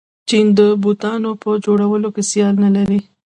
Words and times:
چین 0.29 0.45
د 0.59 0.59
بوټانو 0.83 1.31
په 1.41 1.49
جوړولو 1.65 2.09
کې 2.15 2.21
سیال 2.31 2.55
نلري. 2.63 2.99